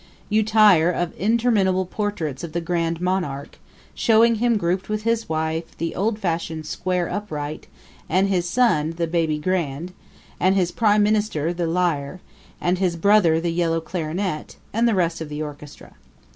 You 0.29 0.41
tire 0.41 0.89
of 0.89 1.13
interminable 1.15 1.85
portraits 1.85 2.43
of 2.43 2.53
the 2.53 2.59
Grand 2.59 2.99
Monarch, 2.99 3.59
showing 3.93 4.33
him 4.41 4.57
grouped 4.57 4.89
with 4.89 5.03
his 5.03 5.29
wife, 5.29 5.77
the 5.77 5.93
Old 5.93 6.17
fashioned 6.17 6.65
Square 6.65 7.11
Upright; 7.11 7.67
and 8.09 8.27
his 8.27 8.49
son, 8.49 8.95
the 8.97 9.05
Baby 9.05 9.37
Grand; 9.37 9.93
and 10.39 10.55
his 10.55 10.71
prime 10.71 11.03
minister, 11.03 11.53
the 11.53 11.67
Lyre; 11.67 12.19
and 12.59 12.79
his 12.79 12.95
brother, 12.95 13.39
the 13.39 13.51
Yellow 13.51 13.79
Clarinet, 13.79 14.55
and 14.73 14.87
the 14.87 14.95
rest 14.95 15.21
of 15.21 15.29
the 15.29 15.43
orchestra. 15.43 15.93